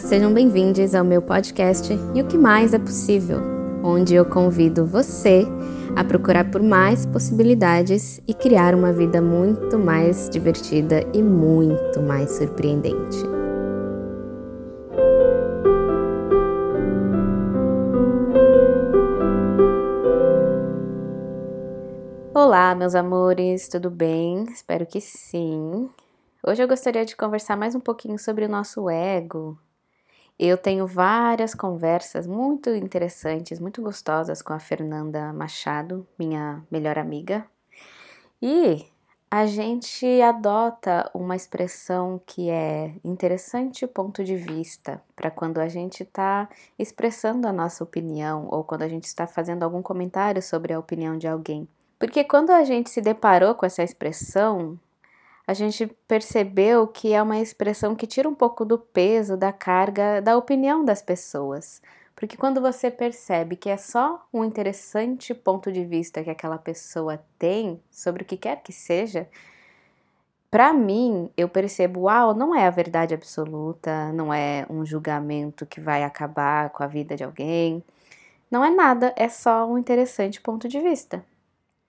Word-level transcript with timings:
Sejam 0.00 0.32
bem-vindos 0.32 0.94
ao 0.94 1.04
meu 1.04 1.20
podcast 1.20 1.92
E 2.14 2.22
o 2.22 2.26
que 2.26 2.38
mais 2.38 2.72
é 2.72 2.78
possível, 2.78 3.40
onde 3.82 4.14
eu 4.14 4.24
convido 4.24 4.86
você 4.86 5.44
a 5.96 6.04
procurar 6.04 6.50
por 6.50 6.62
mais 6.62 7.04
possibilidades 7.04 8.20
e 8.26 8.32
criar 8.32 8.76
uma 8.76 8.92
vida 8.92 9.20
muito 9.20 9.76
mais 9.76 10.30
divertida 10.30 11.02
e 11.12 11.20
muito 11.20 12.00
mais 12.00 12.30
surpreendente. 12.30 13.18
Olá, 22.32 22.72
meus 22.76 22.94
amores, 22.94 23.68
tudo 23.68 23.90
bem? 23.90 24.44
Espero 24.44 24.86
que 24.86 25.00
sim. 25.00 25.90
Hoje 26.46 26.62
eu 26.62 26.68
gostaria 26.68 27.04
de 27.04 27.16
conversar 27.16 27.56
mais 27.56 27.74
um 27.74 27.80
pouquinho 27.80 28.18
sobre 28.18 28.44
o 28.44 28.48
nosso 28.48 28.88
ego. 28.88 29.58
Eu 30.38 30.56
tenho 30.56 30.86
várias 30.86 31.52
conversas 31.52 32.24
muito 32.24 32.70
interessantes, 32.70 33.58
muito 33.58 33.82
gostosas 33.82 34.40
com 34.40 34.52
a 34.52 34.60
Fernanda 34.60 35.32
Machado, 35.32 36.06
minha 36.16 36.62
melhor 36.70 36.96
amiga. 36.96 37.44
E 38.40 38.86
a 39.28 39.46
gente 39.46 40.06
adota 40.22 41.10
uma 41.12 41.34
expressão 41.34 42.20
que 42.24 42.48
é 42.48 42.94
interessante 43.04 43.84
ponto 43.86 44.22
de 44.22 44.36
vista 44.36 45.02
para 45.16 45.30
quando 45.30 45.58
a 45.58 45.68
gente 45.68 46.04
está 46.04 46.48
expressando 46.78 47.48
a 47.48 47.52
nossa 47.52 47.82
opinião 47.82 48.46
ou 48.48 48.62
quando 48.62 48.82
a 48.82 48.88
gente 48.88 49.04
está 49.04 49.26
fazendo 49.26 49.64
algum 49.64 49.82
comentário 49.82 50.40
sobre 50.40 50.72
a 50.72 50.78
opinião 50.78 51.18
de 51.18 51.26
alguém. 51.26 51.68
Porque 51.98 52.22
quando 52.22 52.50
a 52.50 52.62
gente 52.62 52.90
se 52.90 53.02
deparou 53.02 53.56
com 53.56 53.66
essa 53.66 53.82
expressão, 53.82 54.78
a 55.48 55.54
gente 55.54 55.86
percebeu 56.06 56.86
que 56.86 57.14
é 57.14 57.22
uma 57.22 57.38
expressão 57.38 57.94
que 57.96 58.06
tira 58.06 58.28
um 58.28 58.34
pouco 58.34 58.66
do 58.66 58.78
peso, 58.78 59.34
da 59.34 59.50
carga, 59.50 60.20
da 60.20 60.36
opinião 60.36 60.84
das 60.84 61.00
pessoas. 61.00 61.80
Porque 62.14 62.36
quando 62.36 62.60
você 62.60 62.90
percebe 62.90 63.56
que 63.56 63.70
é 63.70 63.78
só 63.78 64.22
um 64.30 64.44
interessante 64.44 65.32
ponto 65.32 65.72
de 65.72 65.86
vista 65.86 66.22
que 66.22 66.28
aquela 66.28 66.58
pessoa 66.58 67.18
tem 67.38 67.82
sobre 67.90 68.24
o 68.24 68.26
que 68.26 68.36
quer 68.36 68.62
que 68.62 68.74
seja, 68.74 69.26
para 70.50 70.70
mim, 70.74 71.30
eu 71.34 71.48
percebo, 71.48 72.00
uau, 72.00 72.34
não 72.34 72.54
é 72.54 72.66
a 72.66 72.70
verdade 72.70 73.14
absoluta, 73.14 74.12
não 74.12 74.34
é 74.34 74.66
um 74.68 74.84
julgamento 74.84 75.64
que 75.64 75.80
vai 75.80 76.04
acabar 76.04 76.68
com 76.68 76.82
a 76.82 76.86
vida 76.86 77.16
de 77.16 77.24
alguém, 77.24 77.82
não 78.50 78.62
é 78.62 78.68
nada, 78.68 79.14
é 79.16 79.30
só 79.30 79.66
um 79.66 79.78
interessante 79.78 80.42
ponto 80.42 80.68
de 80.68 80.78
vista. 80.78 81.24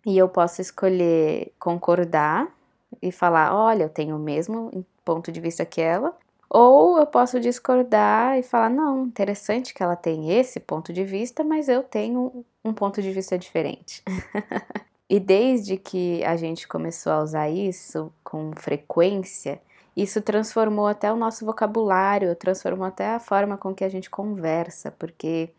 E 0.06 0.18
eu 0.18 0.30
posso 0.30 0.62
escolher 0.62 1.54
concordar 1.60 2.58
e 3.02 3.12
falar: 3.12 3.54
olha, 3.56 3.84
eu 3.84 3.90
tenho 3.90 4.16
o 4.16 4.20
mesmo 4.20 4.86
ponto 5.04 5.32
de 5.32 5.40
vista 5.40 5.66
que 5.66 5.82
ela. 5.82 6.16
Ou 6.50 6.98
eu 6.98 7.06
posso 7.06 7.40
discordar 7.40 8.38
e 8.38 8.44
falar: 8.44 8.70
não, 8.70 9.06
interessante 9.06 9.74
que 9.74 9.84
ela 9.84 9.96
tem 9.96 10.32
esse 10.32 10.60
ponto 10.60 10.92
de 10.92 11.04
vista, 11.04 11.44
mas 11.44 11.70
eu 11.70 11.84
tenho 11.84 12.46
um 12.64 12.74
ponto 12.74 13.02
de 13.02 13.12
vista 13.12 13.38
diferente. 13.38 14.04
e 15.10 15.20
desde 15.20 15.78
que 15.78 16.24
a 16.24 16.36
gente 16.36 16.68
começou 16.68 17.12
a 17.12 17.22
usar 17.22 17.50
isso 17.50 18.12
com 18.24 18.52
frequência, 18.56 19.62
isso 19.96 20.22
transformou 20.22 20.88
até 20.88 21.12
o 21.12 21.16
nosso 21.16 21.46
vocabulário, 21.46 22.36
transformou 22.36 22.86
até 22.86 23.10
a 23.10 23.20
forma 23.20 23.58
com 23.58 23.74
que 23.74 23.84
a 23.84 23.90
gente 23.90 24.10
conversa, 24.10 24.92
porque 24.92 25.50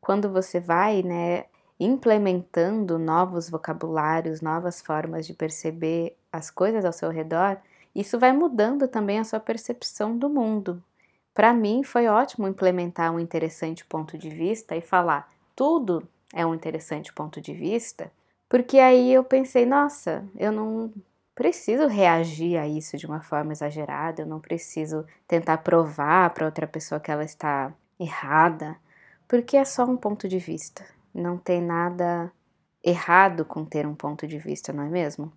quando 0.00 0.30
você 0.30 0.60
vai, 0.60 1.02
né, 1.02 1.44
implementando 1.80 2.98
novos 2.98 3.48
vocabulários, 3.48 4.40
novas 4.40 4.80
formas 4.80 5.26
de 5.26 5.34
perceber 5.34 6.16
as 6.32 6.50
coisas 6.50 6.84
ao 6.84 6.92
seu 6.92 7.10
redor, 7.10 7.58
isso 7.94 8.18
vai 8.18 8.32
mudando 8.32 8.86
também 8.86 9.18
a 9.18 9.24
sua 9.24 9.40
percepção 9.40 10.16
do 10.16 10.28
mundo. 10.28 10.82
Para 11.34 11.54
mim, 11.54 11.82
foi 11.82 12.06
ótimo 12.08 12.48
implementar 12.48 13.12
um 13.12 13.20
interessante 13.20 13.84
ponto 13.84 14.18
de 14.18 14.28
vista 14.28 14.76
e 14.76 14.80
falar 14.80 15.32
tudo 15.54 16.06
é 16.32 16.44
um 16.44 16.54
interessante 16.54 17.12
ponto 17.12 17.40
de 17.40 17.54
vista, 17.54 18.12
porque 18.48 18.78
aí 18.78 19.12
eu 19.12 19.24
pensei, 19.24 19.64
nossa, 19.64 20.24
eu 20.36 20.52
não 20.52 20.92
preciso 21.34 21.86
reagir 21.86 22.58
a 22.58 22.66
isso 22.66 22.96
de 22.96 23.06
uma 23.06 23.20
forma 23.20 23.52
exagerada, 23.52 24.22
eu 24.22 24.26
não 24.26 24.40
preciso 24.40 25.06
tentar 25.26 25.58
provar 25.58 26.30
para 26.30 26.46
outra 26.46 26.66
pessoa 26.66 27.00
que 27.00 27.10
ela 27.10 27.24
está 27.24 27.72
errada, 27.98 28.76
porque 29.28 29.56
é 29.56 29.64
só 29.64 29.84
um 29.84 29.96
ponto 29.96 30.28
de 30.28 30.38
vista. 30.38 30.84
Não 31.14 31.38
tem 31.38 31.60
nada 31.60 32.32
errado 32.82 33.44
com 33.44 33.64
ter 33.64 33.86
um 33.86 33.94
ponto 33.94 34.26
de 34.26 34.38
vista, 34.38 34.72
não 34.72 34.82
é 34.82 34.88
mesmo? 34.88 35.32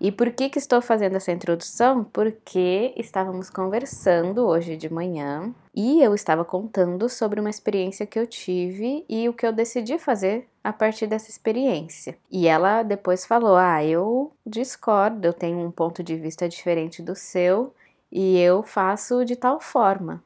E 0.00 0.12
por 0.12 0.30
que, 0.30 0.48
que 0.48 0.58
estou 0.58 0.80
fazendo 0.80 1.16
essa 1.16 1.32
introdução? 1.32 2.04
Porque 2.04 2.94
estávamos 2.96 3.50
conversando 3.50 4.46
hoje 4.46 4.76
de 4.76 4.92
manhã 4.92 5.52
e 5.74 6.00
eu 6.00 6.14
estava 6.14 6.44
contando 6.44 7.08
sobre 7.08 7.40
uma 7.40 7.50
experiência 7.50 8.06
que 8.06 8.18
eu 8.18 8.26
tive 8.26 9.04
e 9.08 9.28
o 9.28 9.32
que 9.32 9.44
eu 9.44 9.52
decidi 9.52 9.98
fazer 9.98 10.48
a 10.62 10.72
partir 10.72 11.08
dessa 11.08 11.30
experiência. 11.30 12.16
E 12.30 12.46
ela 12.46 12.84
depois 12.84 13.26
falou: 13.26 13.56
Ah, 13.56 13.84
eu 13.84 14.32
discordo, 14.46 15.26
eu 15.26 15.32
tenho 15.32 15.58
um 15.58 15.70
ponto 15.70 16.02
de 16.02 16.14
vista 16.14 16.48
diferente 16.48 17.02
do 17.02 17.16
seu 17.16 17.74
e 18.10 18.38
eu 18.38 18.62
faço 18.62 19.24
de 19.24 19.34
tal 19.34 19.60
forma. 19.60 20.22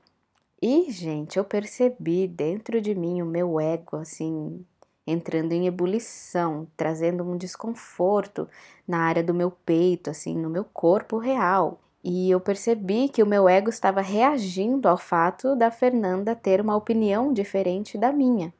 E, 0.61 0.93
gente, 0.93 1.39
eu 1.39 1.45
percebi 1.45 2.29
dentro 2.29 2.81
de 2.81 2.95
mim 2.95 3.21
o 3.21 3.27
meu 3.27 3.59
ego, 3.59 3.97
assim, 3.97 4.65
entrando 5.07 5.53
em 5.53 5.67
ebulição, 5.67 6.67
trazendo 6.77 7.25
um 7.25 7.37
desconforto 7.37 8.49
na 8.87 9.01
área 9.01 9.23
do 9.23 9.35
meu 9.35 9.51
peito, 9.51 10.11
assim, 10.11 10.37
no 10.37 10.51
meu 10.51 10.65
corpo 10.65 11.19
real. 11.19 11.81
E 12.05 12.31
eu 12.31 12.41
percebi 12.41 13.09
que 13.09 13.23
o 13.23 13.27
meu 13.27 13.49
ego 13.49 13.71
estava 13.71 14.01
reagindo 14.01 14.89
ao 14.89 14.97
fato 14.97 15.55
da 15.55 15.71
Fernanda 15.71 16.35
ter 16.35 16.61
uma 16.61 16.77
opinião 16.77 17.33
diferente 17.33 17.97
da 17.97 18.13
minha. 18.13 18.53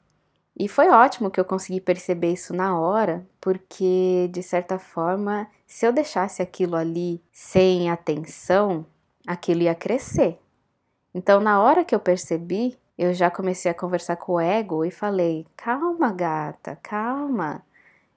E 0.57 0.69
foi 0.69 0.89
ótimo 0.91 1.31
que 1.31 1.41
eu 1.41 1.45
consegui 1.45 1.81
perceber 1.81 2.33
isso 2.33 2.55
na 2.55 2.79
hora, 2.79 3.27
porque 3.41 4.29
de 4.31 4.43
certa 4.43 4.79
forma, 4.79 5.49
se 5.67 5.87
eu 5.87 5.93
deixasse 5.93 6.43
aquilo 6.43 6.77
ali 6.77 7.23
sem 7.33 7.91
atenção, 7.91 8.85
aquilo 9.27 9.63
ia 9.63 9.75
crescer. 9.75 10.39
Então, 11.15 11.41
na 11.41 11.61
hora 11.61 11.85
que 11.85 11.95
eu 11.95 12.01
percebi, 12.01 12.79
eu 13.03 13.13
já 13.13 13.29
comecei 13.29 13.69
a 13.69 13.75
conversar 13.75 14.15
com 14.17 14.35
o 14.35 14.41
ego 14.41 14.85
e 14.85 14.91
falei: 14.91 15.45
calma, 15.57 16.13
gata, 16.13 16.79
calma. 16.81 17.63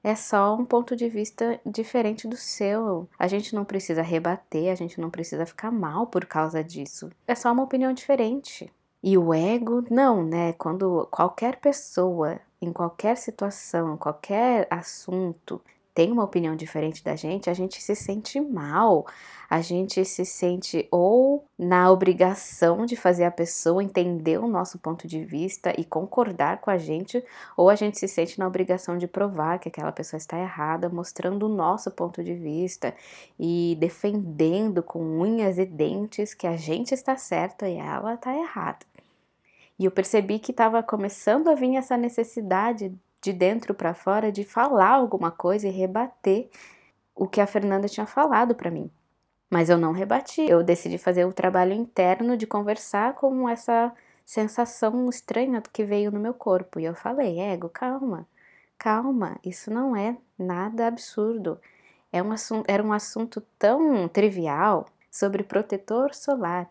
É 0.04 0.14
só 0.14 0.56
um 0.56 0.64
ponto 0.64 0.96
de 0.96 1.10
vista 1.10 1.60
diferente 1.66 2.28
do 2.28 2.38
seu. 2.38 3.10
A 3.18 3.28
gente 3.28 3.56
não 3.56 3.66
precisa 3.66 4.04
rebater, 4.04 4.72
a 4.72 4.76
gente 4.76 5.02
não 5.02 5.10
precisa 5.10 5.44
ficar 5.44 5.72
mal 5.72 6.06
por 6.06 6.26
causa 6.28 6.64
disso. 6.64 7.10
É 7.28 7.34
só 7.34 7.52
uma 7.52 7.64
opinião 7.64 7.92
diferente. 7.92 8.72
E 9.02 9.18
o 9.18 9.34
ego, 9.34 9.84
não, 9.90 10.24
né? 10.24 10.54
Quando 10.54 11.08
qualquer 11.10 11.56
pessoa, 11.56 12.40
em 12.62 12.72
qualquer 12.72 13.18
situação, 13.18 13.98
qualquer 13.98 14.68
assunto, 14.70 15.60
tem 15.96 16.12
uma 16.12 16.26
opinião 16.26 16.58
diferente 16.58 17.02
da 17.02 17.16
gente, 17.16 17.50
a 17.50 17.54
gente 17.54 17.82
se 17.82 17.96
sente 17.96 18.38
mal, 18.42 19.08
a 19.50 19.62
gente 19.62 20.04
se 20.04 20.26
sente 20.26 20.86
ou 20.92 21.48
na 21.58 21.90
obrigação 21.90 22.86
de 22.86 22.98
fazer 22.98 23.24
a 23.24 23.32
pessoa 23.32 23.82
entender 23.82 24.38
o 24.38 24.48
nosso 24.48 24.78
ponto 24.78 25.08
de 25.08 25.24
vista 25.24 25.74
e 25.80 25.86
concordar 25.86 26.60
com 26.60 26.70
a 26.70 26.78
gente, 26.78 27.24
ou 27.56 27.70
a 27.70 27.76
gente 27.76 27.98
se 27.98 28.10
sente 28.10 28.38
na 28.38 28.46
obrigação 28.46 28.98
de 28.98 29.08
provar 29.08 29.58
que 29.58 29.70
aquela 29.70 29.92
pessoa 29.94 30.18
está 30.18 30.38
errada, 30.38 30.90
mostrando 30.90 31.46
o 31.46 31.56
nosso 31.56 31.90
ponto 31.90 32.22
de 32.22 32.34
vista 32.34 32.94
e 33.40 33.78
defendendo 33.80 34.84
com 34.84 35.00
unhas 35.00 35.58
e 35.58 35.66
dentes 35.66 36.34
que 36.34 36.46
a 36.46 36.58
gente 36.58 36.94
está 36.94 37.16
certo 37.16 37.64
e 37.66 37.76
ela 37.78 38.16
está 38.16 38.36
errada. 38.36 38.86
E 39.80 39.86
eu 39.86 39.92
percebi 39.92 40.40
que 40.40 40.52
estava 40.52 40.84
começando 40.84 41.50
a 41.50 41.56
vir 41.56 41.78
essa 41.78 41.96
necessidade 41.96 42.94
de 43.26 43.34
dentro 43.34 43.74
para 43.74 43.94
fora 43.94 44.32
de 44.32 44.44
falar 44.44 44.92
alguma 44.92 45.32
coisa 45.32 45.68
e 45.68 45.72
rebater 45.72 46.48
o 47.16 47.28
que 47.28 47.42
a 47.42 47.48
Fernanda 47.48 47.88
tinha 47.88 48.06
falado 48.06 48.54
para 48.54 48.70
mim. 48.70 48.90
Mas 49.50 49.70
eu 49.70 49.78
não 49.78 49.92
rebati, 49.92 50.42
eu 50.42 50.64
decidi 50.64 50.98
fazer 50.98 51.26
o 51.26 51.34
trabalho 51.34 51.74
interno 51.74 52.38
de 52.38 52.46
conversar 52.46 53.16
com 53.16 53.48
essa 53.50 53.92
sensação 54.26 55.10
estranha 55.10 55.62
que 55.62 55.84
veio 55.84 56.12
no 56.12 56.20
meu 56.20 56.34
corpo. 56.34 56.80
E 56.80 56.86
eu 56.86 56.94
falei: 56.94 57.40
ego, 57.40 57.70
calma, 57.70 58.28
calma, 58.78 59.38
isso 59.44 59.72
não 59.72 59.96
é 59.96 60.18
nada 60.38 60.88
absurdo. 60.88 61.60
É 62.12 62.22
um 62.22 62.32
assunto, 62.32 62.66
era 62.70 62.84
um 62.84 62.94
assunto 62.94 63.42
tão 63.58 64.08
trivial 64.08 64.86
sobre 65.12 65.44
protetor 65.44 66.14
solar. 66.14 66.70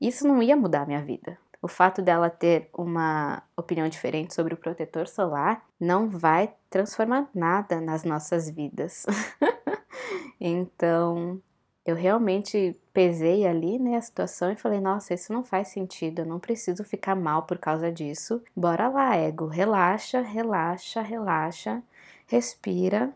Isso 0.00 0.26
não 0.26 0.42
ia 0.42 0.56
mudar 0.56 0.82
a 0.82 0.86
minha 0.86 1.02
vida. 1.02 1.38
O 1.60 1.68
fato 1.68 2.00
dela 2.00 2.30
ter 2.30 2.70
uma 2.72 3.42
opinião 3.56 3.88
diferente 3.88 4.34
sobre 4.34 4.54
o 4.54 4.56
protetor 4.56 5.08
solar 5.08 5.64
não 5.78 6.08
vai 6.08 6.54
transformar 6.70 7.28
nada 7.34 7.80
nas 7.80 8.04
nossas 8.04 8.48
vidas. 8.48 9.04
então, 10.40 11.42
eu 11.84 11.96
realmente 11.96 12.78
pesei 12.92 13.46
ali, 13.46 13.78
né, 13.78 13.96
a 13.96 14.00
situação 14.02 14.52
e 14.52 14.56
falei: 14.56 14.80
"Nossa, 14.80 15.14
isso 15.14 15.32
não 15.32 15.44
faz 15.44 15.68
sentido, 15.68 16.20
eu 16.20 16.26
não 16.26 16.38
preciso 16.38 16.84
ficar 16.84 17.16
mal 17.16 17.42
por 17.44 17.58
causa 17.58 17.90
disso. 17.90 18.42
Bora 18.54 18.88
lá, 18.88 19.16
ego, 19.16 19.46
relaxa, 19.46 20.20
relaxa, 20.20 21.02
relaxa, 21.02 21.82
respira 22.26 23.12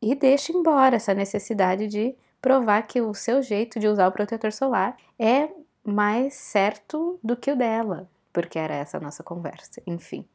e 0.00 0.14
deixa 0.14 0.52
embora 0.52 0.96
essa 0.96 1.14
necessidade 1.14 1.86
de 1.86 2.14
provar 2.40 2.82
que 2.82 3.00
o 3.00 3.14
seu 3.14 3.42
jeito 3.42 3.78
de 3.80 3.88
usar 3.88 4.08
o 4.08 4.12
protetor 4.12 4.52
solar 4.52 4.96
é 5.18 5.48
mais 5.86 6.34
certo 6.34 7.18
do 7.22 7.36
que 7.36 7.52
o 7.52 7.56
dela, 7.56 8.10
porque 8.32 8.58
era 8.58 8.74
essa 8.74 8.96
a 8.96 9.00
nossa 9.00 9.22
conversa, 9.22 9.80
enfim. 9.86 10.26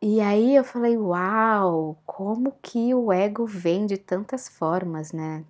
E 0.00 0.20
aí 0.20 0.54
eu 0.54 0.62
falei, 0.62 0.96
uau, 0.96 1.98
como 2.06 2.52
que 2.62 2.94
o 2.94 3.12
ego 3.12 3.46
vem 3.46 3.86
de 3.86 3.96
tantas 3.96 4.48
formas, 4.48 5.12
né? 5.12 5.44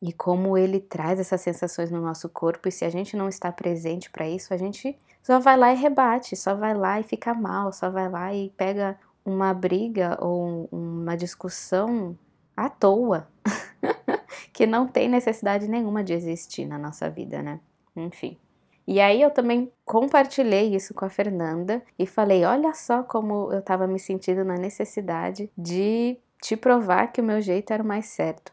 E 0.00 0.12
como 0.12 0.56
ele 0.56 0.80
traz 0.80 1.18
essas 1.18 1.40
sensações 1.40 1.90
no 1.90 2.00
nosso 2.00 2.28
corpo, 2.28 2.68
e 2.68 2.72
se 2.72 2.84
a 2.84 2.90
gente 2.90 3.16
não 3.16 3.28
está 3.28 3.50
presente 3.50 4.10
para 4.10 4.28
isso, 4.28 4.54
a 4.54 4.56
gente 4.56 4.98
só 5.22 5.40
vai 5.40 5.56
lá 5.56 5.72
e 5.72 5.76
rebate, 5.76 6.36
só 6.36 6.54
vai 6.54 6.74
lá 6.74 7.00
e 7.00 7.02
fica 7.02 7.34
mal, 7.34 7.72
só 7.72 7.90
vai 7.90 8.08
lá 8.08 8.34
e 8.34 8.50
pega 8.50 8.98
uma 9.24 9.52
briga 9.54 10.18
ou 10.20 10.68
uma 10.70 11.16
discussão 11.16 12.16
à 12.56 12.68
toa, 12.68 13.28
que 14.52 14.66
não 14.66 14.86
tem 14.86 15.08
necessidade 15.08 15.66
nenhuma 15.66 16.04
de 16.04 16.12
existir 16.12 16.66
na 16.66 16.78
nossa 16.78 17.08
vida, 17.10 17.42
né? 17.42 17.60
Enfim. 17.96 18.36
E 18.86 19.00
aí 19.00 19.22
eu 19.22 19.30
também 19.30 19.72
compartilhei 19.84 20.74
isso 20.74 20.92
com 20.94 21.04
a 21.04 21.10
Fernanda 21.10 21.82
e 21.98 22.06
falei: 22.06 22.44
olha 22.44 22.74
só 22.74 23.02
como 23.02 23.52
eu 23.52 23.60
estava 23.60 23.86
me 23.86 23.98
sentindo 23.98 24.44
na 24.44 24.54
necessidade 24.54 25.50
de 25.56 26.18
te 26.42 26.56
provar 26.56 27.12
que 27.12 27.20
o 27.20 27.24
meu 27.24 27.40
jeito 27.40 27.72
era 27.72 27.82
o 27.82 27.86
mais 27.86 28.06
certo. 28.06 28.52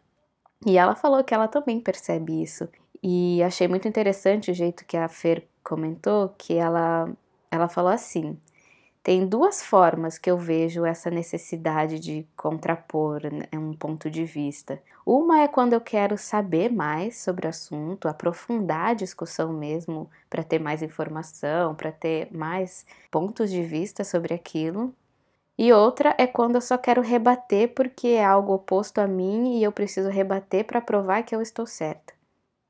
E 0.65 0.77
ela 0.77 0.95
falou 0.95 1.23
que 1.23 1.33
ela 1.33 1.47
também 1.47 1.79
percebe 1.79 2.41
isso. 2.41 2.69
E 3.03 3.41
achei 3.43 3.67
muito 3.67 3.87
interessante 3.87 4.51
o 4.51 4.53
jeito 4.53 4.85
que 4.85 4.95
a 4.95 5.07
Fer 5.07 5.47
comentou, 5.63 6.29
que 6.37 6.53
ela, 6.53 7.09
ela 7.49 7.67
falou 7.67 7.91
assim: 7.91 8.37
tem 9.03 9.25
duas 9.25 9.63
formas 9.63 10.19
que 10.19 10.29
eu 10.29 10.37
vejo 10.37 10.85
essa 10.85 11.09
necessidade 11.09 11.99
de 11.99 12.27
contrapor 12.35 13.21
né, 13.33 13.47
um 13.53 13.73
ponto 13.73 14.11
de 14.11 14.23
vista. 14.25 14.81
Uma 15.03 15.41
é 15.41 15.47
quando 15.47 15.73
eu 15.73 15.81
quero 15.81 16.17
saber 16.17 16.71
mais 16.71 17.17
sobre 17.17 17.47
o 17.47 17.49
assunto, 17.49 18.07
aprofundar 18.07 18.89
a 18.89 18.93
discussão 18.93 19.51
mesmo, 19.51 20.09
para 20.29 20.43
ter 20.43 20.59
mais 20.59 20.83
informação, 20.83 21.73
para 21.73 21.91
ter 21.91 22.31
mais 22.31 22.85
pontos 23.09 23.49
de 23.49 23.63
vista 23.63 24.03
sobre 24.03 24.35
aquilo. 24.35 24.93
E 25.57 25.73
outra 25.73 26.15
é 26.17 26.27
quando 26.27 26.55
eu 26.55 26.61
só 26.61 26.77
quero 26.77 27.01
rebater 27.01 27.73
porque 27.73 28.09
é 28.09 28.23
algo 28.23 28.53
oposto 28.53 28.99
a 28.99 29.07
mim 29.07 29.57
e 29.57 29.63
eu 29.63 29.71
preciso 29.71 30.09
rebater 30.09 30.65
para 30.65 30.79
provar 30.79 31.23
que 31.23 31.35
eu 31.35 31.41
estou 31.41 31.65
certa. 31.65 32.13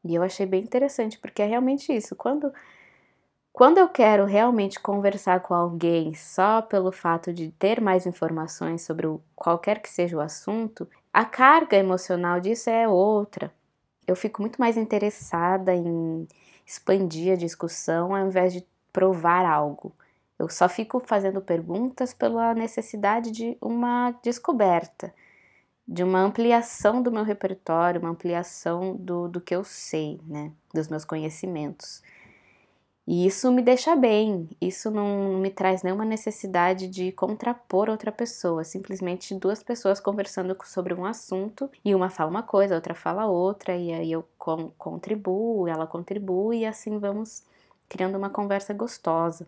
E 0.04 0.16
eu 0.16 0.24
achei 0.24 0.46
bem 0.46 0.64
interessante, 0.64 1.20
porque 1.20 1.42
é 1.42 1.46
realmente 1.46 1.94
isso. 1.94 2.16
Quando 2.16 2.52
quando 3.54 3.78
eu 3.78 3.90
quero 3.90 4.26
realmente 4.26 4.80
conversar 4.80 5.42
com 5.42 5.54
alguém 5.54 6.14
só 6.14 6.62
pelo 6.62 6.92
fato 6.92 7.34
de 7.34 7.52
ter 7.52 7.82
mais 7.82 8.06
informações 8.06 8.82
sobre 8.82 9.08
qualquer 9.36 9.82
que 9.82 9.90
seja 9.90 10.16
o 10.16 10.22
assunto, 10.22 10.88
a 11.14 11.26
carga 11.26 11.76
emocional 11.76 12.40
disso 12.40 12.70
é 12.70 12.88
outra. 12.88 13.54
Eu 14.08 14.16
fico 14.16 14.42
muito 14.42 14.60
mais 14.60 14.78
interessada 14.78 15.74
em 15.76 16.28
expandir 16.66 17.34
a 17.34 17.36
discussão 17.38 18.16
ao 18.16 18.26
invés 18.26 18.54
de 18.54 18.66
provar 18.92 19.46
algo. 19.46 19.94
Eu 20.40 20.50
só 20.50 20.68
fico 20.70 21.02
fazendo 21.06 21.42
perguntas 21.42 22.14
pela 22.14 22.54
necessidade 22.54 23.32
de 23.32 23.58
uma 23.62 24.12
descoberta, 24.24 25.14
de 25.88 26.04
uma 26.04 26.20
ampliação 26.20 27.02
do 27.02 27.12
meu 27.12 27.24
repertório, 27.24 28.02
uma 28.02 28.10
ampliação 28.10 28.96
do, 28.96 29.28
do 29.28 29.42
que 29.42 29.54
eu 29.54 29.64
sei, 29.64 30.20
né? 30.26 30.52
Dos 30.74 30.88
meus 30.88 31.06
conhecimentos. 31.06 32.02
E 33.08 33.26
isso 33.26 33.52
me 33.52 33.62
deixa 33.64 33.96
bem, 33.96 34.48
isso 34.62 34.92
não 34.92 35.40
me 35.40 35.50
traz 35.50 35.82
nenhuma 35.82 36.06
necessidade 36.06 36.88
de 36.88 37.12
contrapor 37.12 37.90
outra 37.90 38.12
pessoa, 38.12 38.64
simplesmente 38.64 39.34
duas 39.36 39.64
pessoas 39.64 40.00
conversando 40.00 40.56
sobre 40.64 40.94
um 40.94 41.04
assunto 41.04 41.70
e 41.84 41.96
uma 41.96 42.10
fala 42.12 42.30
uma 42.30 42.44
coisa, 42.44 42.76
a 42.76 42.78
outra 42.78 42.94
fala 42.94 43.26
outra, 43.26 43.76
e 43.76 43.92
aí 43.92 44.12
eu 44.12 44.24
contribuo, 44.78 45.68
ela 45.68 45.88
contribui 45.88 46.60
e 46.60 46.66
assim 46.66 47.00
vamos 47.00 47.44
criando 47.90 48.18
uma 48.18 48.30
conversa 48.30 48.74
gostosa. 48.74 49.48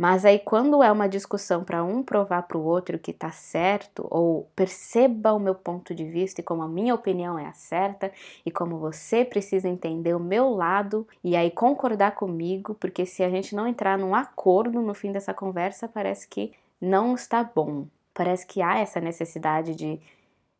Mas 0.00 0.24
aí, 0.24 0.38
quando 0.38 0.82
é 0.82 0.90
uma 0.90 1.06
discussão 1.06 1.62
para 1.62 1.84
um 1.84 2.02
provar 2.02 2.44
para 2.44 2.56
o 2.56 2.64
outro 2.64 2.98
que 2.98 3.10
está 3.10 3.30
certo, 3.30 4.06
ou 4.08 4.50
perceba 4.56 5.34
o 5.34 5.38
meu 5.38 5.54
ponto 5.54 5.94
de 5.94 6.06
vista 6.06 6.40
e 6.40 6.42
como 6.42 6.62
a 6.62 6.68
minha 6.68 6.94
opinião 6.94 7.38
é 7.38 7.44
a 7.44 7.52
certa, 7.52 8.10
e 8.46 8.50
como 8.50 8.78
você 8.78 9.26
precisa 9.26 9.68
entender 9.68 10.14
o 10.14 10.18
meu 10.18 10.48
lado 10.48 11.06
e 11.22 11.36
aí 11.36 11.50
concordar 11.50 12.12
comigo, 12.12 12.74
porque 12.76 13.04
se 13.04 13.22
a 13.22 13.28
gente 13.28 13.54
não 13.54 13.66
entrar 13.66 13.98
num 13.98 14.14
acordo 14.14 14.80
no 14.80 14.94
fim 14.94 15.12
dessa 15.12 15.34
conversa, 15.34 15.86
parece 15.86 16.26
que 16.26 16.54
não 16.80 17.14
está 17.14 17.44
bom. 17.44 17.86
Parece 18.14 18.46
que 18.46 18.62
há 18.62 18.78
essa 18.78 19.02
necessidade 19.02 19.74
de 19.74 20.00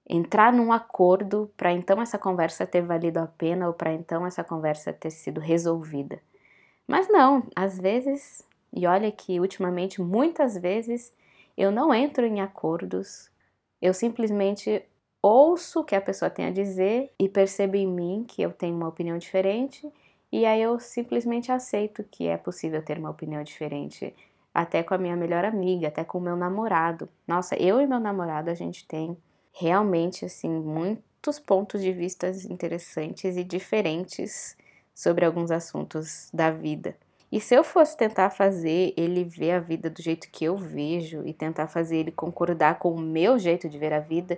entrar 0.07 0.53
num 0.53 0.71
acordo 0.71 1.51
para 1.57 1.73
então 1.73 2.03
essa 2.03 2.19
conversa 2.19 2.67
ter 2.67 2.83
valido 2.83 3.19
a 3.19 3.27
pena 3.27 3.69
ou 3.69 3.73
para 3.73 3.91
então 3.91 4.27
essa 4.27 4.45
conversa 4.45 4.93
ter 4.93 5.11
sido 5.11 5.41
resolvida. 5.41 6.21
Mas 6.87 7.09
não, 7.09 7.43
às 7.57 7.79
vezes 7.79 8.45
e 8.73 8.87
olha 8.87 9.11
que 9.11 9.41
ultimamente 9.41 10.01
muitas 10.01 10.57
vezes 10.57 11.13
eu 11.57 11.71
não 11.71 11.93
entro 11.93 12.25
em 12.25 12.41
acordos, 12.41 13.31
eu 13.81 13.93
simplesmente 13.93 14.83
ouço 15.23 15.81
o 15.81 15.85
que 15.85 15.95
a 15.95 16.01
pessoa 16.01 16.31
tem 16.31 16.47
a 16.47 16.51
dizer 16.51 17.13
e 17.19 17.29
percebo 17.29 17.77
em 17.77 17.87
mim 17.87 18.25
que 18.27 18.43
eu 18.43 18.53
tenho 18.53 18.77
uma 18.77 18.89
opinião 18.89 19.19
diferente, 19.19 19.91
e 20.33 20.47
aí 20.47 20.63
eu 20.63 20.79
simplesmente 20.79 21.51
aceito 21.51 22.05
que 22.05 22.27
é 22.27 22.37
possível 22.37 22.83
ter 22.83 22.99
uma 22.99 23.11
opinião 23.11 23.43
diferente, 23.43 24.15
até 24.55 24.83
com 24.83 24.95
a 24.95 24.99
minha 24.99 25.17
melhor 25.17 25.45
amiga, 25.45 25.89
até 25.89 26.05
com 26.05 26.19
o 26.19 26.21
meu 26.21 26.37
namorado. 26.37 27.09
Nossa, 27.27 27.57
eu 27.57 27.81
e 27.81 27.87
meu 27.87 28.01
namorado 28.01 28.51
a 28.51 28.55
gente 28.55 28.87
tem 28.87 29.17
realmente 29.53 30.25
assim 30.25 30.49
muitos 30.49 31.39
pontos 31.39 31.83
de 31.83 31.93
vista 31.93 32.31
interessantes 32.49 33.37
e 33.37 33.45
diferentes 33.45 34.57
sobre 34.95 35.25
alguns 35.25 35.51
assuntos 35.51 36.31
da 36.33 36.51
vida. 36.51 36.97
E 37.32 37.41
se 37.41 37.55
eu 37.55 37.62
fosse 37.62 37.97
tentar 37.97 38.31
fazer 38.31 38.93
ele 38.97 39.23
ver 39.23 39.53
a 39.53 39.61
vida 39.61 39.88
do 39.88 40.03
jeito 40.03 40.29
que 40.32 40.44
eu 40.44 40.56
vejo 40.56 41.25
e 41.25 41.32
tentar 41.32 41.69
fazer 41.69 41.99
ele 41.99 42.11
concordar 42.11 42.79
com 42.81 42.93
o 42.93 43.00
meu 43.00 43.38
jeito 43.38 43.69
de 43.69 43.79
ver 43.79 43.93
a 43.93 44.00
vida, 44.00 44.37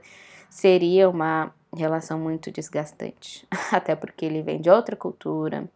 seria 0.50 1.08
uma 1.08 1.54
relação 1.74 2.18
muito 2.18 2.50
desgastante. 2.50 3.46
Até 3.72 3.96
porque 3.96 4.26
ele 4.26 4.42
vem 4.42 4.60
de 4.60 4.68
outra 4.68 4.94
cultura, 4.94 5.66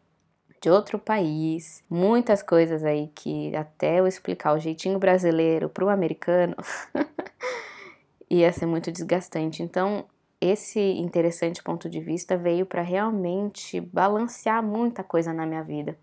de 0.60 0.68
outro 0.68 0.98
país, 0.98 1.82
muitas 1.88 2.42
coisas 2.42 2.84
aí 2.84 3.10
que 3.14 3.54
até 3.56 4.00
eu 4.00 4.06
explicar 4.06 4.52
o 4.52 4.58
jeitinho 4.58 4.98
brasileiro 4.98 5.68
para 5.68 5.84
o 5.84 5.88
americano 5.88 6.56
ia 8.28 8.52
ser 8.52 8.66
muito 8.66 8.90
desgastante. 8.90 9.62
Então, 9.62 10.04
esse 10.40 10.80
interessante 10.80 11.62
ponto 11.62 11.88
de 11.88 12.00
vista 12.00 12.36
veio 12.36 12.66
para 12.66 12.82
realmente 12.82 13.80
balancear 13.80 14.62
muita 14.62 15.02
coisa 15.04 15.32
na 15.32 15.46
minha 15.46 15.62
vida 15.62 15.96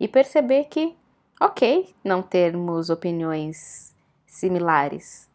e 0.00 0.08
perceber 0.08 0.64
que, 0.64 0.96
ok, 1.38 1.94
não 2.02 2.22
termos 2.22 2.88
opiniões 2.90 3.94
similares. 4.26 5.28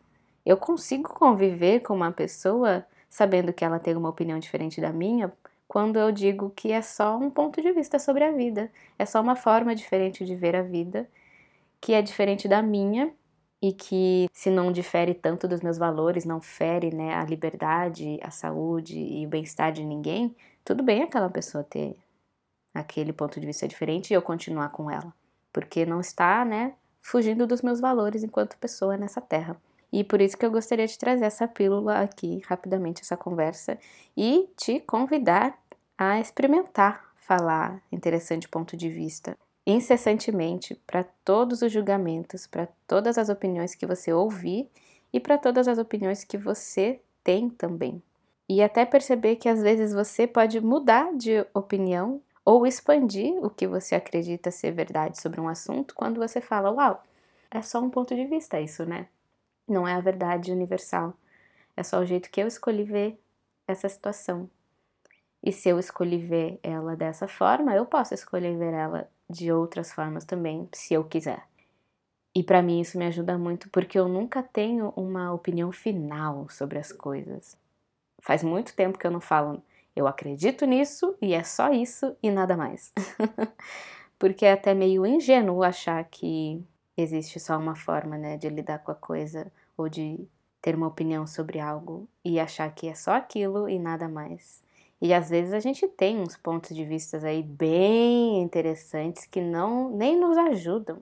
Eu 0.43 0.57
consigo 0.57 1.09
conviver 1.09 1.81
com 1.81 1.93
uma 1.93 2.11
pessoa 2.11 2.85
sabendo 3.09 3.53
que 3.53 3.63
ela 3.63 3.79
tem 3.79 3.95
uma 3.95 4.09
opinião 4.09 4.39
diferente 4.39 4.81
da 4.81 4.91
minha 4.91 5.31
quando 5.67 5.97
eu 5.97 6.11
digo 6.11 6.51
que 6.55 6.71
é 6.71 6.81
só 6.81 7.17
um 7.17 7.29
ponto 7.29 7.61
de 7.61 7.71
vista 7.71 7.97
sobre 7.97 8.23
a 8.23 8.31
vida, 8.31 8.71
é 8.97 9.05
só 9.05 9.21
uma 9.21 9.35
forma 9.35 9.75
diferente 9.75 10.23
de 10.23 10.35
ver 10.35 10.55
a 10.55 10.61
vida, 10.61 11.09
que 11.81 11.93
é 11.93 12.01
diferente 12.01 12.47
da 12.47 12.61
minha 12.61 13.11
e 13.61 13.73
que 13.73 14.29
se 14.31 14.49
não 14.49 14.71
difere 14.71 15.13
tanto 15.13 15.47
dos 15.47 15.61
meus 15.61 15.77
valores, 15.77 16.23
não 16.23 16.39
fere 16.39 16.93
né, 16.93 17.15
a 17.15 17.23
liberdade, 17.25 18.19
a 18.21 18.29
saúde 18.29 18.97
e 18.97 19.25
o 19.25 19.29
bem-estar 19.29 19.71
de 19.71 19.83
ninguém, 19.83 20.35
tudo 20.63 20.83
bem 20.83 21.03
aquela 21.03 21.29
pessoa 21.29 21.63
ter 21.63 21.97
aquele 22.75 23.13
ponto 23.13 23.39
de 23.39 23.47
vista 23.47 23.67
diferente 23.67 24.11
e 24.11 24.13
eu 24.13 24.21
continuar 24.21 24.69
com 24.69 24.91
ela, 24.91 25.11
porque 25.51 25.85
não 25.85 25.99
está, 25.99 26.45
né, 26.45 26.73
fugindo 27.01 27.47
dos 27.47 27.61
meus 27.61 27.79
valores 27.79 28.23
enquanto 28.23 28.57
pessoa 28.57 28.97
nessa 28.97 29.21
terra. 29.21 29.55
E 29.91 30.03
por 30.03 30.19
isso 30.21 30.37
que 30.37 30.45
eu 30.45 30.51
gostaria 30.51 30.85
de 30.85 30.99
trazer 30.99 31.25
essa 31.25 31.47
pílula 31.47 32.01
aqui, 32.01 32.41
rapidamente, 32.45 33.01
essa 33.01 33.15
conversa, 33.15 33.79
e 34.15 34.49
te 34.57 34.81
convidar 34.81 35.57
a 35.97 36.19
experimentar 36.19 37.05
falar 37.15 37.81
interessante 37.91 38.47
ponto 38.47 38.75
de 38.77 38.89
vista 38.89 39.35
incessantemente 39.65 40.75
para 40.85 41.03
todos 41.23 41.61
os 41.61 41.71
julgamentos, 41.71 42.45
para 42.45 42.67
todas 42.85 43.17
as 43.17 43.29
opiniões 43.29 43.73
que 43.73 43.85
você 43.85 44.13
ouvir 44.13 44.69
e 45.11 45.19
para 45.19 45.37
todas 45.37 45.67
as 45.67 45.79
opiniões 45.79 46.23
que 46.23 46.37
você 46.37 47.01
tem 47.23 47.49
também. 47.49 48.01
E 48.47 48.61
até 48.61 48.85
perceber 48.85 49.37
que 49.37 49.49
às 49.49 49.61
vezes 49.61 49.91
você 49.91 50.27
pode 50.27 50.61
mudar 50.61 51.11
de 51.15 51.43
opinião 51.53 52.21
ou 52.45 52.67
expandir 52.67 53.33
o 53.43 53.49
que 53.49 53.65
você 53.65 53.95
acredita 53.95 54.51
ser 54.51 54.71
verdade 54.71 55.19
sobre 55.19 55.41
um 55.41 55.49
assunto 55.49 55.95
quando 55.95 56.19
você 56.19 56.39
fala, 56.39 56.71
uau, 56.71 57.03
é 57.49 57.61
só 57.61 57.81
um 57.81 57.89
ponto 57.89 58.15
de 58.15 58.25
vista 58.25 58.61
isso, 58.61 58.85
né? 58.85 59.07
Não 59.67 59.87
é 59.87 59.95
a 59.95 59.99
verdade 59.99 60.51
universal. 60.51 61.15
É 61.75 61.81
só 61.81 61.99
o 61.99 62.05
jeito 62.05 62.29
que 62.29 62.39
eu 62.39 62.47
escolhi 62.47 62.83
ver 62.83 63.19
essa 63.67 63.89
situação. 63.89 64.47
E 65.43 65.51
se 65.51 65.69
eu 65.69 65.79
escolhi 65.79 66.17
ver 66.17 66.59
ela 66.61 66.95
dessa 66.95 67.27
forma, 67.27 67.75
eu 67.75 67.85
posso 67.85 68.13
escolher 68.13 68.55
ver 68.57 68.73
ela 68.73 69.09
de 69.27 69.51
outras 69.51 69.91
formas 69.91 70.23
também, 70.23 70.69
se 70.71 70.93
eu 70.93 71.03
quiser. 71.03 71.43
E 72.35 72.43
para 72.43 72.61
mim 72.61 72.81
isso 72.81 72.97
me 72.97 73.05
ajuda 73.05 73.37
muito 73.37 73.69
porque 73.69 73.97
eu 73.97 74.07
nunca 74.07 74.43
tenho 74.43 74.93
uma 74.95 75.33
opinião 75.33 75.71
final 75.71 76.47
sobre 76.49 76.77
as 76.77 76.91
coisas. 76.91 77.57
Faz 78.21 78.43
muito 78.43 78.75
tempo 78.75 78.99
que 78.99 79.07
eu 79.07 79.11
não 79.11 79.21
falo 79.21 79.63
eu 79.95 80.07
acredito 80.07 80.65
nisso 80.65 81.15
e 81.21 81.33
é 81.33 81.43
só 81.43 81.71
isso 81.71 82.15
e 82.21 82.29
nada 82.29 82.57
mais. 82.57 82.91
porque 84.19 84.45
é 84.45 84.53
até 84.53 84.73
meio 84.73 85.05
ingênuo 85.05 85.63
achar 85.63 86.03
que 86.05 86.63
existe 86.97 87.39
só 87.39 87.57
uma 87.57 87.75
forma, 87.75 88.17
né, 88.17 88.37
de 88.37 88.49
lidar 88.49 88.79
com 88.79 88.91
a 88.91 88.95
coisa 88.95 89.51
ou 89.77 89.89
de 89.89 90.27
ter 90.61 90.75
uma 90.75 90.87
opinião 90.87 91.27
sobre 91.27 91.59
algo 91.59 92.07
e 92.23 92.39
achar 92.39 92.73
que 92.73 92.87
é 92.87 92.95
só 92.95 93.11
aquilo 93.11 93.69
e 93.69 93.77
nada 93.77 94.07
mais. 94.09 94.63
E 95.01 95.13
às 95.13 95.29
vezes 95.29 95.53
a 95.53 95.59
gente 95.59 95.87
tem 95.87 96.19
uns 96.19 96.35
pontos 96.35 96.75
de 96.75 96.83
vista 96.83 97.17
aí 97.17 97.43
bem 97.43 98.41
interessantes 98.41 99.25
que 99.25 99.41
não 99.41 99.89
nem 99.89 100.19
nos 100.19 100.37
ajudam, 100.37 101.01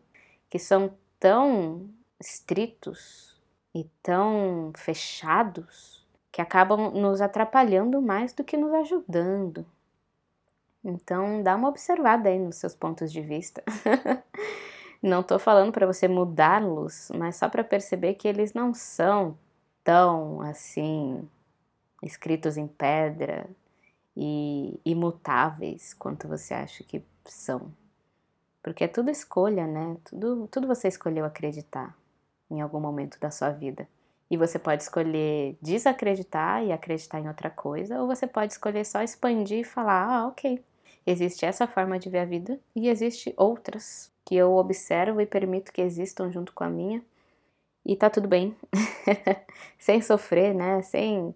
que 0.49 0.59
são 0.59 0.93
tão 1.19 1.87
estritos 2.19 3.39
e 3.73 3.85
tão 4.01 4.73
fechados 4.75 6.02
que 6.33 6.41
acabam 6.41 6.89
nos 6.89 7.21
atrapalhando 7.21 8.01
mais 8.01 8.33
do 8.33 8.43
que 8.43 8.57
nos 8.57 8.73
ajudando. 8.73 9.63
Então, 10.83 11.43
dá 11.43 11.55
uma 11.55 11.69
observada 11.69 12.27
aí 12.27 12.39
nos 12.39 12.55
seus 12.55 12.75
pontos 12.75 13.11
de 13.11 13.21
vista. 13.21 13.63
não 14.99 15.21
estou 15.21 15.37
falando 15.37 15.71
para 15.71 15.85
você 15.85 16.07
mudá-los, 16.07 17.11
mas 17.15 17.35
só 17.35 17.47
para 17.47 17.63
perceber 17.63 18.15
que 18.15 18.27
eles 18.27 18.51
não 18.51 18.73
são 18.73 19.37
tão 19.83 20.41
assim 20.41 21.29
escritos 22.01 22.57
em 22.57 22.67
pedra 22.67 23.47
e 24.17 24.81
imutáveis 24.83 25.93
quanto 25.93 26.27
você 26.27 26.55
acha 26.55 26.83
que 26.83 27.05
são. 27.25 27.71
Porque 28.63 28.85
é 28.85 28.87
tudo 28.87 29.11
escolha, 29.11 29.67
né? 29.67 29.97
Tudo, 30.03 30.47
tudo 30.47 30.67
você 30.67 30.87
escolheu 30.87 31.25
acreditar 31.25 31.95
em 32.49 32.59
algum 32.59 32.79
momento 32.79 33.19
da 33.19 33.29
sua 33.29 33.51
vida. 33.51 33.87
E 34.33 34.37
você 34.37 34.57
pode 34.57 34.81
escolher 34.81 35.55
desacreditar 35.61 36.63
e 36.63 36.71
acreditar 36.71 37.19
em 37.19 37.27
outra 37.27 37.51
coisa, 37.51 38.01
ou 38.01 38.07
você 38.07 38.25
pode 38.25 38.53
escolher 38.53 38.83
só 38.83 39.03
expandir 39.03 39.59
e 39.59 39.63
falar: 39.63 40.07
ah, 40.09 40.27
ok, 40.27 40.59
existe 41.05 41.45
essa 41.45 41.67
forma 41.67 41.99
de 41.99 42.09
ver 42.09 42.17
a 42.17 42.25
vida 42.25 42.59
e 42.75 42.89
existe 42.89 43.31
outras 43.37 44.11
que 44.25 44.35
eu 44.35 44.55
observo 44.55 45.21
e 45.21 45.27
permito 45.27 45.71
que 45.71 45.83
existam 45.83 46.31
junto 46.31 46.51
com 46.51 46.63
a 46.63 46.69
minha. 46.69 47.03
E 47.85 47.95
tá 47.95 48.09
tudo 48.09 48.27
bem. 48.27 48.57
sem 49.77 50.01
sofrer, 50.01 50.55
né? 50.55 50.81
Sem 50.81 51.35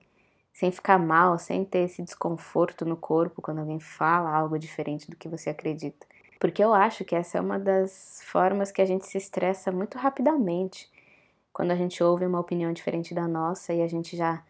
sem 0.51 0.71
ficar 0.71 0.97
mal, 0.97 1.37
sem 1.37 1.63
ter 1.63 1.81
esse 1.81 2.01
desconforto 2.01 2.83
no 2.83 2.97
corpo 2.97 3.43
quando 3.43 3.59
alguém 3.59 3.79
fala 3.79 4.31
algo 4.35 4.57
diferente 4.57 5.07
do 5.07 5.15
que 5.15 5.29
você 5.29 5.51
acredita. 5.51 6.07
Porque 6.39 6.63
eu 6.63 6.73
acho 6.73 7.05
que 7.05 7.15
essa 7.15 7.37
é 7.37 7.41
uma 7.41 7.59
das 7.59 8.21
formas 8.25 8.71
que 8.71 8.81
a 8.81 8.85
gente 8.85 9.05
se 9.05 9.19
estressa 9.19 9.71
muito 9.71 9.99
rapidamente. 9.99 10.89
Quando 11.57 11.71
a 11.71 11.75
gente 11.75 12.03
ouve 12.03 12.23
uma 12.23 12.39
opinião 12.39 12.71
diferente 12.71 13.15
da 13.15 13.27
nossa 13.27 13.73
e 13.73 13.81
a 13.81 13.87
gente 13.87 14.15
já 14.15 14.43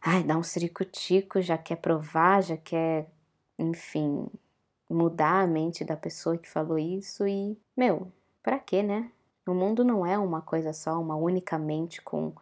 ai, 0.00 0.22
dá 0.22 0.38
um 0.38 0.44
ciricutico, 0.44 1.42
já 1.42 1.58
quer 1.58 1.76
provar, 1.76 2.40
já 2.40 2.56
quer, 2.56 3.08
enfim, 3.58 4.28
mudar 4.88 5.42
a 5.42 5.46
mente 5.46 5.84
da 5.84 5.96
pessoa 5.96 6.38
que 6.38 6.48
falou 6.48 6.78
isso 6.78 7.26
e, 7.26 7.58
meu, 7.76 8.12
para 8.44 8.60
quê, 8.60 8.80
né? 8.80 9.10
O 9.44 9.54
mundo 9.54 9.84
não 9.84 10.06
é 10.06 10.16
uma 10.16 10.40
coisa 10.40 10.72
só, 10.72 11.00
uma 11.00 11.16
única 11.16 11.58
mente 11.58 12.00
com 12.00 12.32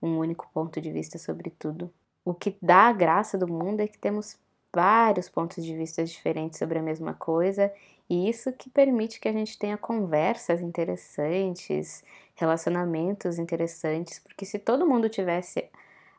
um 0.00 0.18
único 0.18 0.48
ponto 0.54 0.80
de 0.80 0.90
vista 0.90 1.18
sobre 1.18 1.50
tudo 1.50 1.92
o 2.26 2.34
que 2.34 2.56
dá 2.60 2.88
a 2.88 2.92
graça 2.92 3.38
do 3.38 3.46
mundo 3.46 3.80
é 3.80 3.86
que 3.86 3.96
temos 3.96 4.36
vários 4.76 5.26
pontos 5.26 5.64
de 5.64 5.74
vista 5.74 6.04
diferentes 6.04 6.58
sobre 6.58 6.78
a 6.78 6.82
mesma 6.82 7.14
coisa, 7.14 7.72
e 8.10 8.28
isso 8.28 8.52
que 8.52 8.68
permite 8.68 9.18
que 9.18 9.26
a 9.26 9.32
gente 9.32 9.58
tenha 9.58 9.78
conversas 9.78 10.60
interessantes, 10.60 12.04
relacionamentos 12.34 13.38
interessantes, 13.38 14.18
porque 14.18 14.44
se 14.44 14.58
todo 14.58 14.86
mundo 14.86 15.08
tivesse 15.08 15.64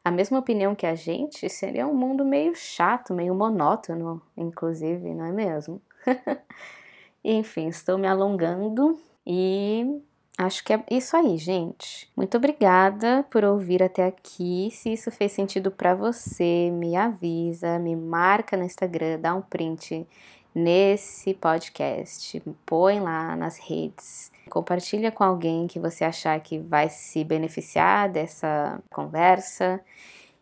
a 0.04 0.10
mesma 0.10 0.40
opinião 0.40 0.74
que 0.74 0.88
a 0.88 0.96
gente, 0.96 1.48
seria 1.48 1.86
um 1.86 1.94
mundo 1.94 2.26
meio 2.26 2.56
chato, 2.56 3.14
meio 3.14 3.36
monótono, 3.36 4.20
inclusive, 4.36 5.14
não 5.14 5.26
é 5.26 5.32
mesmo? 5.32 5.80
Enfim, 7.24 7.68
estou 7.68 7.96
me 7.96 8.08
alongando 8.08 9.00
e 9.26 10.02
Acho 10.38 10.64
que 10.64 10.72
é 10.72 10.84
isso 10.92 11.18
aí, 11.18 11.36
gente. 11.38 12.08
Muito 12.16 12.38
obrigada 12.38 13.26
por 13.32 13.44
ouvir 13.44 13.82
até 13.82 14.06
aqui. 14.06 14.70
Se 14.72 14.94
isso 14.94 15.10
fez 15.10 15.32
sentido 15.32 15.72
para 15.72 15.96
você, 15.96 16.70
me 16.72 16.96
avisa, 16.96 17.80
me 17.80 17.96
marca 17.96 18.56
no 18.56 18.64
Instagram, 18.64 19.20
dá 19.20 19.34
um 19.34 19.42
print 19.42 20.08
nesse 20.54 21.34
podcast, 21.34 22.40
põe 22.68 23.00
lá 23.00 23.36
nas 23.36 23.58
redes. 23.58 24.32
Compartilha 24.48 25.12
com 25.12 25.24
alguém 25.24 25.66
que 25.66 25.80
você 25.80 26.04
achar 26.04 26.40
que 26.40 26.60
vai 26.60 26.88
se 26.88 27.24
beneficiar 27.24 28.08
dessa 28.08 28.80
conversa. 28.92 29.82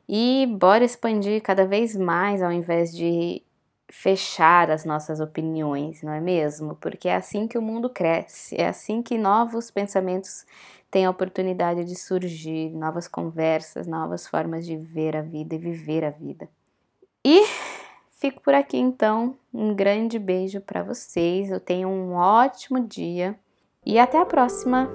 E 0.07 0.45
bora 0.59 0.83
expandir 0.83 1.41
cada 1.41 1.65
vez 1.65 1.95
mais 1.95 2.43
ao 2.43 2.51
invés 2.51 2.95
de 2.95 3.41
fechar 3.89 4.71
as 4.71 4.83
nossas 4.83 5.19
opiniões, 5.19 6.01
não 6.01 6.11
é 6.11 6.19
mesmo? 6.19 6.75
Porque 6.75 7.07
é 7.07 7.15
assim 7.15 7.47
que 7.47 7.57
o 7.57 7.61
mundo 7.61 7.89
cresce, 7.89 8.55
é 8.59 8.67
assim 8.67 9.01
que 9.01 9.17
novos 9.17 9.69
pensamentos 9.69 10.45
têm 10.89 11.05
a 11.05 11.09
oportunidade 11.09 11.83
de 11.83 11.95
surgir, 11.95 12.71
novas 12.71 13.07
conversas, 13.07 13.85
novas 13.85 14.27
formas 14.27 14.65
de 14.65 14.77
ver 14.77 15.15
a 15.15 15.21
vida 15.21 15.55
e 15.55 15.57
viver 15.57 16.03
a 16.03 16.09
vida. 16.09 16.49
E 17.23 17.43
fico 18.11 18.41
por 18.41 18.53
aqui 18.53 18.77
então. 18.77 19.35
Um 19.53 19.73
grande 19.73 20.19
beijo 20.19 20.61
para 20.61 20.83
vocês. 20.83 21.51
Eu 21.51 21.59
tenho 21.59 21.89
um 21.89 22.13
ótimo 22.13 22.79
dia 22.79 23.37
e 23.85 23.99
até 23.99 24.19
a 24.19 24.25
próxima. 24.25 24.89